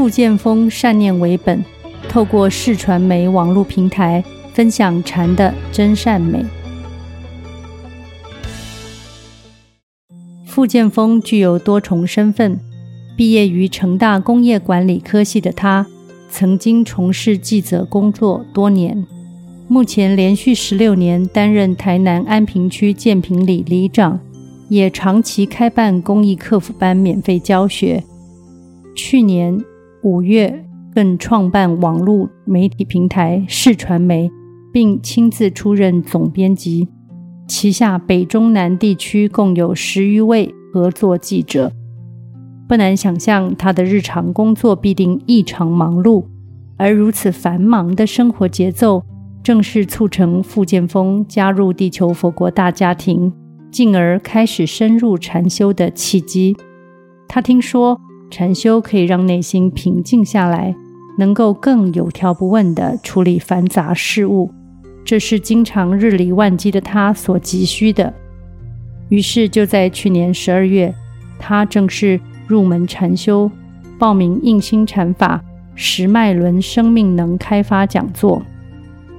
[0.00, 1.62] 傅建峰善念为本，
[2.08, 6.42] 透过视传媒网络平台分享禅的真善美。
[10.46, 12.58] 傅建峰具有多重身份，
[13.14, 15.86] 毕业于成大工业管理科系的他，
[16.30, 19.04] 曾经从事记者工作多年。
[19.68, 24.18] 目前连续十六年担任台南安平区建平里里长，
[24.70, 28.02] 也长期开办公益课辅班免费教学。
[28.96, 29.62] 去年
[30.02, 30.64] 五月
[30.94, 34.30] 更创办网络媒体平台视传媒，
[34.72, 36.88] 并亲自出任总编辑，
[37.46, 41.72] 旗下北中南地区共有十余位合作记者。
[42.66, 46.24] 不难想象，他的日常工作必定异常忙碌，
[46.76, 49.04] 而如此繁忙的生活节奏。
[49.42, 53.32] 正是促成傅建峰加入地球佛国大家庭，
[53.70, 56.54] 进而开始深入禅修的契机。
[57.26, 57.98] 他听说
[58.30, 60.74] 禅修可以让内心平静下来，
[61.18, 64.50] 能够更有条不紊地处理繁杂事务，
[65.04, 68.14] 这是经常日理万机的他所急需的。
[69.08, 70.94] 于是就在去年十二月，
[71.38, 73.50] 他正式入门禅修，
[73.98, 75.42] 报名印心禅法
[75.74, 78.40] 十脉轮生命能开发讲座。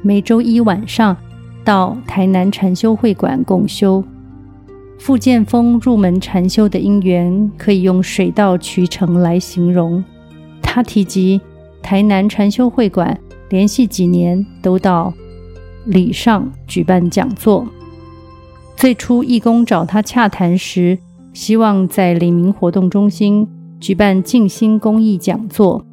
[0.00, 1.16] 每周一晚上
[1.64, 4.04] 到台南禅修会馆共修。
[5.04, 10.02] 傅建峰入门禅修的因缘可以用水到渠成来形容。
[10.62, 11.40] 他提及
[11.82, 13.18] 台南禅修会馆
[13.50, 15.12] 连续几年都到
[15.86, 17.66] 礼上举办讲座。
[18.76, 20.96] 最初义工找他洽谈时，
[21.32, 23.48] 希望在李明活动中心
[23.80, 25.84] 举办静心公益讲座。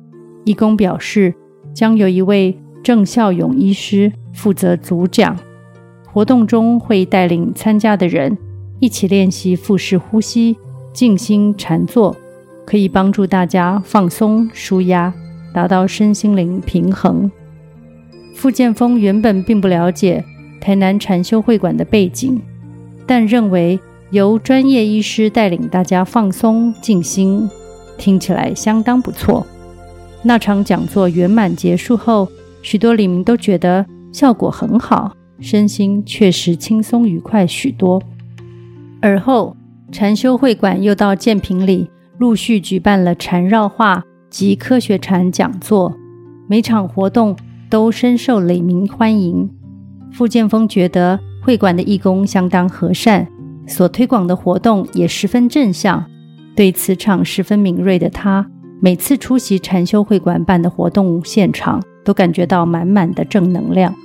[0.46, 1.34] 义工表示
[1.74, 2.56] 将有一位。
[2.82, 5.36] 郑孝勇医师负责主讲，
[6.06, 8.38] 活动中会带领参加的人
[8.80, 10.58] 一起练习腹式呼吸、
[10.94, 12.16] 静心禅坐，
[12.66, 15.14] 可以帮助大家放松舒压，
[15.54, 17.30] 达到身心灵平衡。
[18.34, 20.24] 傅建峰原本并不了解
[20.62, 22.42] 台南禅修会馆的背景，
[23.06, 23.78] 但认为
[24.12, 27.50] 由专业医师带领大家放松静心，
[27.98, 29.46] 听起来相当不错。
[30.24, 32.30] 那场讲座圆满结束后，
[32.62, 38.02] 许多里民都觉得效果很好，身心确实轻松愉快许多。
[39.02, 39.56] 而后，
[39.92, 45.96] 禅修会馆又到建平里陆续举办了禅绕画及科学禅讲座，
[46.48, 47.36] 每场活动
[47.70, 49.50] 都深受里民欢迎。
[50.12, 53.26] 傅建峰觉得会馆的义工相当和善，
[53.68, 56.06] 所推广的活动也十分正向。
[56.56, 58.46] 对磁场十分敏锐的他，
[58.82, 63.96] 每次出席禅修会馆办的活动现场，都感觉到满满的正能量。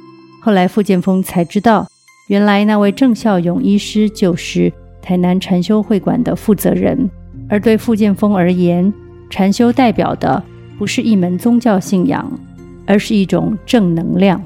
[0.40, 1.88] 后来傅建峰才知道，
[2.28, 4.72] 原来那位郑孝勇医师就是
[5.04, 7.08] 台南禅修会馆的负责人。
[7.48, 8.92] 而对傅建峰而言，
[9.28, 10.42] 禅修代表的
[10.78, 12.26] 不是一门宗教信仰，
[12.86, 14.42] 而是一种正能量。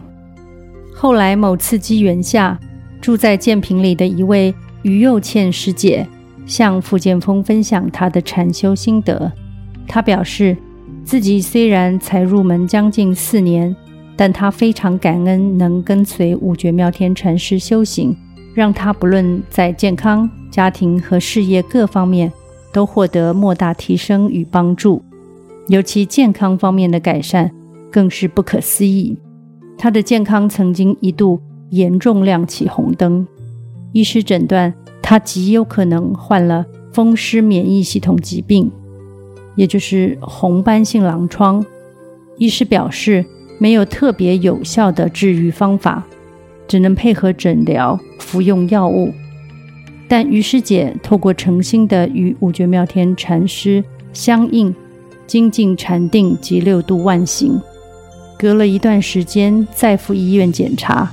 [0.93, 2.59] 后来某次机缘下，
[3.01, 4.53] 住在建平里的一位
[4.83, 6.05] 于幼倩师姐
[6.45, 9.33] 向傅建峰分享她的禅修心得，
[9.87, 10.57] 她表示。
[11.05, 13.75] 自己虽然才入门将近四年，
[14.15, 18.15] 但他非常感恩能跟随五觉妙天禅师修行，
[18.53, 22.33] 让他不论在健康、家庭和事业各方面
[22.73, 25.03] 都获得莫大提升与帮助。
[25.69, 27.51] 尤其健康方面的改善
[27.91, 29.19] 更是不可思议。
[29.77, 33.27] 他的健康曾经一度严重亮起红灯，
[33.93, 34.73] 医师诊断
[35.03, 38.71] 他极有可能患了风湿免疫系统疾病。
[39.57, 41.65] 也就是红斑性狼疮，
[42.39, 43.25] 医师表示
[43.59, 46.07] 没有特别有效的治愈方法，
[46.67, 49.13] 只能配合诊疗服用药物。
[50.09, 54.75] 但于师姐透过诚心的与五觉妙天禅师相应，
[55.27, 57.61] 精进禅定及六度万行，
[58.39, 61.13] 隔了一段时间再赴医院检查，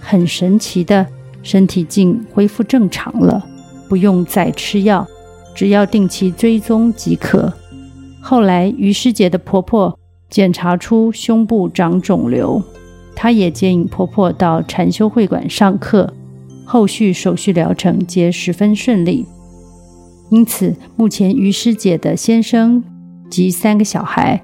[0.00, 1.06] 很神奇的，
[1.44, 3.46] 身体竟恢复正常了，
[3.88, 5.06] 不用再吃药，
[5.54, 7.52] 只要定期追踪即可。
[8.20, 9.96] 后来，于师姐的婆婆
[10.28, 12.60] 检查出胸部长肿瘤，
[13.14, 16.12] 她也接引婆婆到禅修会馆上课，
[16.72, 19.26] 后续手续疗程皆十分顺利。
[20.30, 22.82] 因此，目前于师姐的先生
[23.28, 24.42] 及三个小孩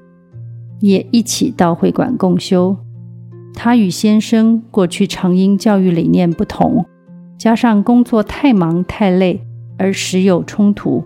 [0.79, 2.77] 也一起到会馆共修。
[3.55, 6.85] 她与先生过去常因教育理念不同，
[7.35, 9.41] 加上工作太忙太累
[9.79, 11.03] 而时有冲突。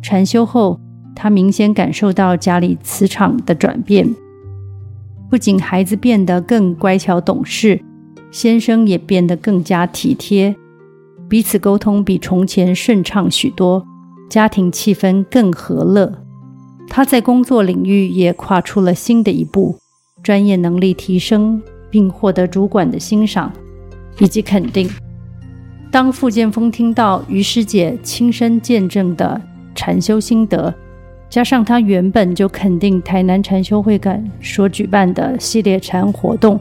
[0.00, 0.80] 禅修后，
[1.14, 4.08] 他明显感受到家里磁场的转变，
[5.28, 7.82] 不仅孩子变得更乖巧懂事，
[8.34, 10.56] 先生也变得更加体贴，
[11.28, 13.86] 彼此沟通比从前顺畅许多，
[14.28, 16.12] 家庭气氛更和乐。
[16.88, 19.78] 他在工作领域也跨出了新的一步，
[20.20, 23.52] 专业能力提升，并获得主管的欣赏
[24.18, 24.90] 以及肯定。
[25.92, 29.40] 当傅建峰听到于师姐亲身见证的
[29.76, 30.74] 禅修心得，
[31.30, 36.60] 加上他原本就肯定台南禅修会馆所举办的系列禅活动，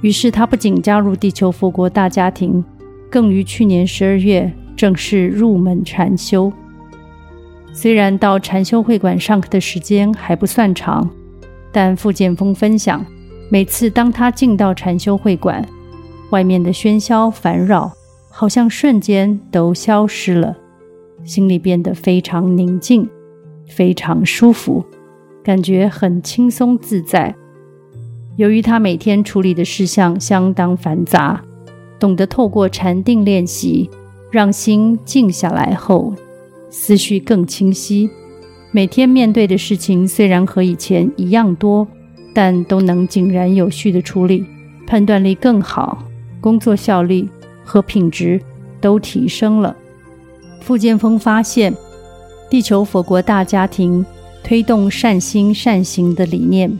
[0.00, 2.64] 于是他不仅加入地球佛国大家庭，
[3.10, 6.52] 更于去年十二月正式入门禅修。
[7.72, 11.08] 虽然到禅修会馆上课的时间还不算长，
[11.70, 13.04] 但傅建峰分享，
[13.50, 15.64] 每次当他进到禅修会馆，
[16.30, 17.92] 外面的喧嚣烦扰
[18.28, 20.56] 好像瞬间都消失了，
[21.24, 23.08] 心里变得非常宁静，
[23.68, 24.84] 非常舒服，
[25.44, 27.34] 感觉很轻松自在。
[28.36, 31.42] 由于他每天处理的事项相当繁杂，
[31.98, 33.90] 懂得透过禅定练习，
[34.30, 36.14] 让心静下来后，
[36.70, 38.08] 思绪更清晰，
[38.70, 41.86] 每天面对的事情虽然和以前一样多，
[42.32, 44.46] 但都能井然有序地处理，
[44.86, 46.02] 判断力更好，
[46.40, 47.28] 工作效率
[47.64, 48.40] 和品质
[48.80, 49.76] 都提升了。
[50.60, 51.74] 傅建峰发现，
[52.48, 54.06] 地球佛国大家庭
[54.42, 56.78] 推动善心善行的理念，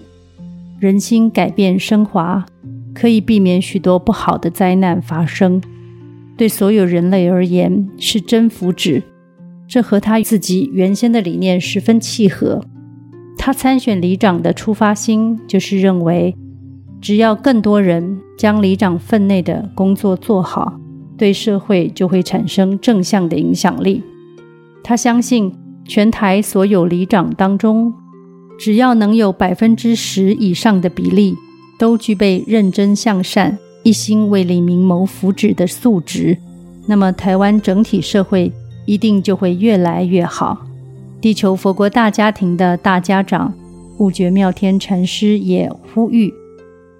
[0.80, 2.46] 人心改变升华，
[2.94, 5.60] 可以避免许多不好的灾难发生，
[6.38, 9.02] 对所有人类而言是真福祉。
[9.68, 12.64] 这和他自己原先的理念十分契合。
[13.36, 16.34] 他参选里长的出发心就是认为，
[16.98, 20.80] 只要更多人将里长分内的工作做好，
[21.18, 24.02] 对社会就会产生正向的影响力。
[24.82, 25.52] 他相信，
[25.84, 27.92] 全台所有里长当中，
[28.60, 31.34] 只要能有百分之十以上的比例
[31.78, 36.36] 都具备认真向善、一心为里民谋福祉的素质，
[36.86, 38.52] 那么台湾整体社会。
[38.86, 40.66] 一定就会越来越好。
[41.20, 43.54] 地球佛国大家庭的大家长
[43.98, 46.32] 悟觉妙天禅师也呼吁：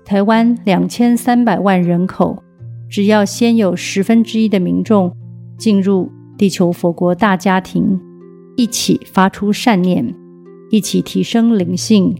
[0.05, 2.45] 台湾两千三百万人口，
[2.89, 5.13] 只要先有十分之一的民众
[5.59, 7.99] 进入地球佛国大家庭，
[8.57, 10.15] 一起发出善念，
[10.71, 12.17] 一起提升灵性，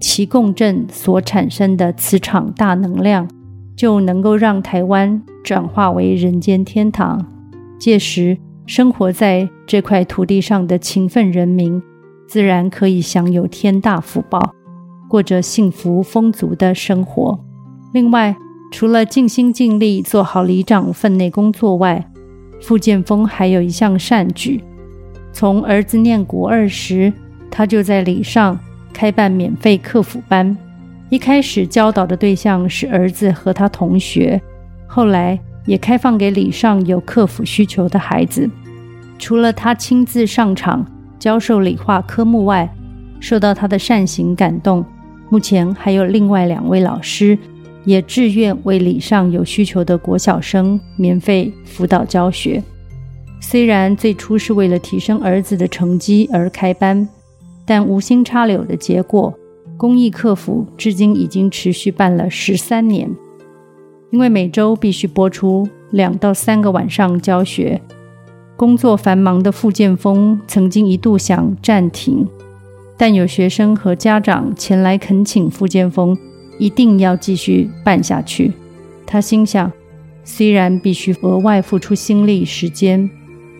[0.00, 3.28] 其共振所产生的磁场大能量，
[3.76, 7.24] 就能够让台湾转化为人间天堂。
[7.78, 11.80] 届时，生活在这块土地上的勤奋人民，
[12.26, 14.52] 自然可以享有天大福报，
[15.08, 17.38] 过着幸福丰足的生活。
[17.92, 18.36] 另外，
[18.72, 22.10] 除了尽心尽力做好里长分内工作外，
[22.60, 24.60] 傅建峰还有一项善举：
[25.32, 27.12] 从儿子念国二时，
[27.52, 28.58] 他就在礼上
[28.94, 30.56] 开办免费课辅班。
[31.10, 34.40] 一开始教导的对象是儿子和他同学，
[34.86, 38.48] 后来，也开放给礼上有课辅需求的孩子。
[39.18, 40.84] 除了他亲自上场
[41.18, 42.68] 教授理化科目外，
[43.20, 44.82] 受到他的善行感动，
[45.28, 47.38] 目前还有另外两位老师
[47.84, 52.62] 也自愿为礼上有需求的国小生免费辅导教学。
[53.40, 57.06] 虽然最初是为了提升儿子的成绩而开班，
[57.64, 59.32] 但无心插柳的结果，
[59.76, 63.10] 公益客服至今已经持续办了十三年。
[64.10, 67.80] 因为每周必须播出两到三个晚上教学，
[68.56, 72.28] 工作繁忙的傅建峰曾经一度想暂停，
[72.98, 76.16] 但有学生和家长前来恳请傅建峰
[76.58, 78.52] 一定要继续办下去。
[79.06, 79.72] 他心想，
[80.24, 83.08] 虽然必须额外付出心力时间，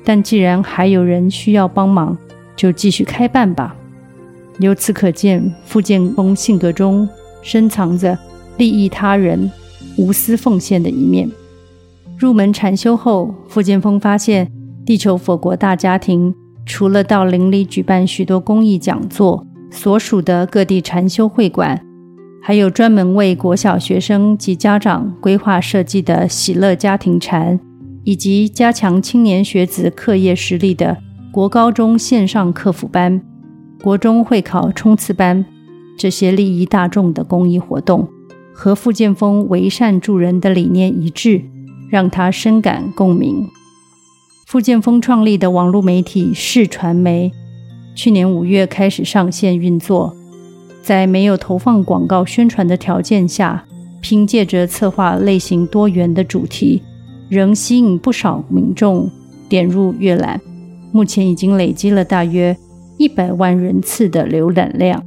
[0.05, 2.17] 但既然还有人需要帮忙，
[2.55, 3.75] 就继续开办吧。
[4.59, 7.09] 由此可见，傅建峰性格中
[7.43, 8.19] 深藏着
[8.57, 9.51] 利益他人。
[9.99, 11.31] 无私奉献的一面。
[12.17, 14.51] 入门禅修后，傅建峰发现，
[14.87, 21.79] 地球佛国大家庭除了到邻里举办许多公益讲座，所属的各地禅修会馆，
[22.43, 27.61] 还有专门为国小学生及家长规划设计的喜乐家庭禅，
[28.05, 30.97] 以及加强青年学子课业实力的
[31.31, 33.21] 国高中线上课辅班、
[33.83, 35.45] 国中会考冲刺班，
[35.99, 38.09] 这些利益大众的公益活动。
[38.55, 41.43] 和傅建峰为善助人的理念一致，
[41.91, 43.49] 让他深感共鸣。
[44.47, 47.33] 傅建峰创立的网络媒体视传媒，
[47.97, 50.15] 去年五月开始上线运作，
[50.83, 53.65] 在没有投放广告宣传的条件下，
[54.01, 56.81] 凭借着策划类型多元的主题，
[57.29, 59.11] 仍吸引不少民众
[59.49, 60.41] 点入阅览。
[60.93, 62.57] 目前已经累积了大约
[63.03, 65.03] 一百万人次的浏览量。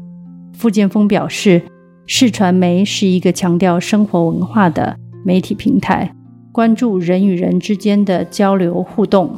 [0.52, 1.62] 傅建峰表示。
[2.08, 6.14] 视传媒是一个强调生活文化的媒体平台，
[6.52, 9.32] 关注人与人之间的交流互动，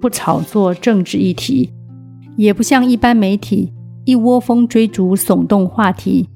[0.00, 1.72] 不炒作政治议题，
[2.36, 3.72] 也不像一般媒体
[4.04, 6.28] 一窝蜂追逐耸动话题。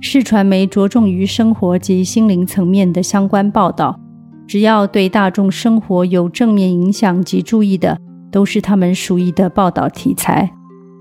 [0.00, 4.00] 视传媒着重于生活及心灵层面的相关报道，
[4.46, 7.98] 只要对大众生活有正面影响及注意的，
[8.30, 10.50] 都是他们属意的报道题材。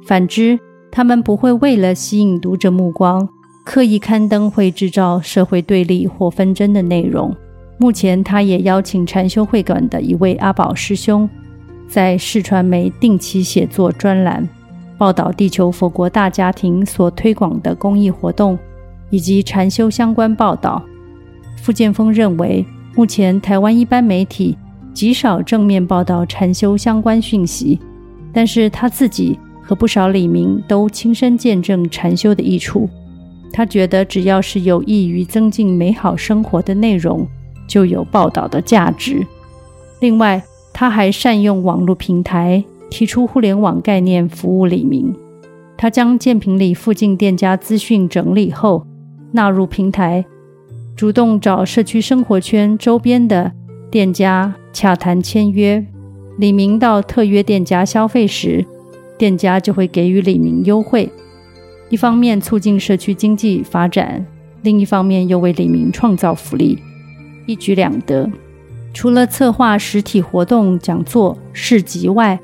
[0.05, 0.59] 反之，
[0.91, 3.27] 他们不会为了吸引读者目光，
[3.63, 7.35] 刻意刊登会制造社会对立或纷争的内容。
[7.77, 11.29] 目前，他也邀请禅修会馆的一位阿宝师兄，
[11.87, 14.47] 在视传媒定期写作专栏，
[14.97, 18.57] 报道地球佛国大家庭所推广的公益活动。
[19.13, 20.81] 以及禅修相关报道，
[21.57, 22.65] 傅建峰认为，
[22.95, 24.57] 目前台湾一般媒体
[24.93, 27.77] 极少正面报道禅修相关讯息，
[28.31, 32.89] 但是他自己和不少李明都亲身见证禅修的益处。
[33.53, 37.27] 他觉得，只要是有益于增进美好生活的内容，
[37.67, 39.25] 就有报道的价值。
[39.99, 40.41] 另外，
[40.73, 45.13] 他还善用网络平台，提出互联网概念，服务李明。
[45.77, 48.85] 他将建平里附近店家资讯整理后，
[49.33, 50.25] 纳入平台，
[50.95, 53.51] 主动找社区生活圈周边的
[53.89, 55.85] 店家洽谈签约。
[56.37, 58.65] 李明到特约店家消费时，
[59.21, 61.07] 店家就会给予李明优惠，
[61.91, 64.25] 一方面促进社区经济发展，
[64.63, 66.79] 另一方面又为李明创造福利，
[67.45, 68.27] 一举两得。
[68.95, 72.39] 除了策划实体活动、讲座、市集外，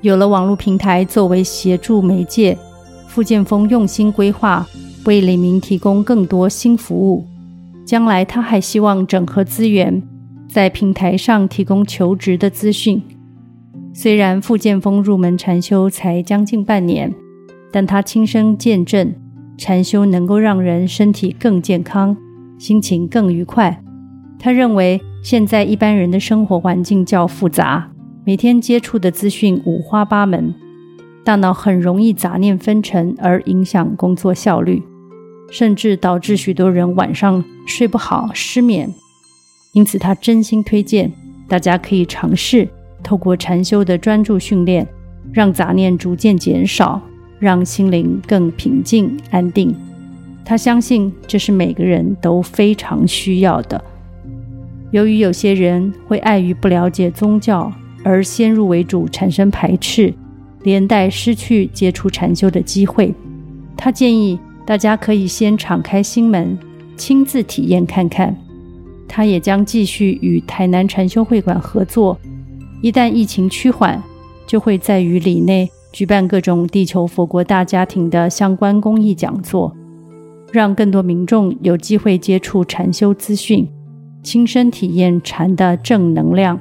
[0.00, 2.58] 有了网络平台作为协助媒介，
[3.06, 4.66] 傅建峰用心规划。
[5.04, 7.24] 为李明提供更多新服务。
[7.86, 10.02] 将来他还希望整合资源，
[10.48, 13.00] 在平台上提供求职的资讯。
[13.98, 17.14] 虽然傅建峰入门禅修才将近半年，
[17.72, 19.14] 但他亲身见证
[19.56, 22.14] 禅修能够让人身体更健康，
[22.58, 23.82] 心情更愉快。
[24.38, 27.90] 他认为现在一般人的生活环境较复杂，
[28.26, 30.54] 每天接触的资讯五花八门，
[31.24, 34.82] 大脑很容易杂念纷呈，而影响工作效率。
[35.50, 38.92] 甚至导致许多人晚上睡不好、失眠。
[39.72, 41.10] 因此，他真心推荐
[41.48, 42.68] 大家可以尝试
[43.06, 44.84] 透过禅修的专注训练，
[45.32, 47.00] 让杂念逐渐减少，
[47.38, 49.72] 让心灵更平静安定。
[50.44, 53.80] 他相信这是每个人都非常需要的。
[54.90, 57.72] 由于有些人会碍于不了解宗教
[58.02, 60.12] 而先入为主产生排斥，
[60.64, 63.14] 连带失去接触禅修的机会，
[63.76, 64.36] 他建议。
[64.66, 66.58] 大家可以先敞开心门，
[66.96, 68.36] 亲自体验看看。
[69.06, 72.18] 他也将继续与台南禅修会馆合作，
[72.82, 74.02] 一旦疫情趋缓，
[74.46, 79.74] 就会在于里内举办各种地球佛国大家庭的相关公益讲座，
[80.52, 83.66] 让更多民众有机会接触禅修资讯，
[84.22, 86.60] 亲身体验禅的正能量，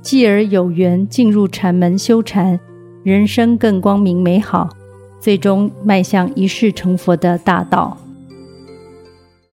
[0.00, 2.58] 继而有缘进入禅门修禅，
[3.02, 4.68] 人生更光明美好。
[5.20, 7.98] 最终迈向一世成佛的大道。